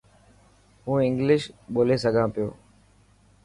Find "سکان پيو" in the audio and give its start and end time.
2.03-2.49